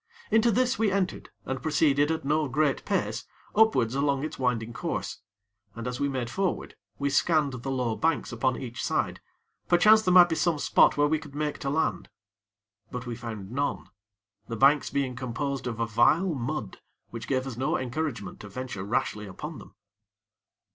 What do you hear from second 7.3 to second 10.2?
the low banks upon each side, perchance there